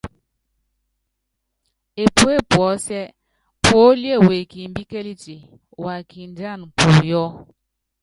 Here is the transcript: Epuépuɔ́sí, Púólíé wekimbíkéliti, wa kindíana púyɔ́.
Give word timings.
Epuépuɔ́sí, 2.03 2.99
Púólíé 3.63 4.15
wekimbíkéliti, 4.27 5.35
wa 5.83 5.95
kindíana 6.09 6.65
púyɔ́. 6.77 7.27